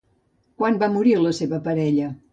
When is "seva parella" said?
1.43-2.13